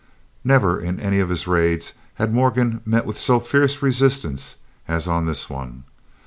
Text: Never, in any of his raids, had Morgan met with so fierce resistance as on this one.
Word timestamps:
Never, 0.43 0.79
in 0.79 0.99
any 0.99 1.19
of 1.19 1.29
his 1.29 1.45
raids, 1.45 1.93
had 2.15 2.33
Morgan 2.33 2.81
met 2.87 3.05
with 3.05 3.19
so 3.19 3.39
fierce 3.39 3.83
resistance 3.83 4.55
as 4.87 5.07
on 5.07 5.27
this 5.27 5.47
one. 5.47 5.83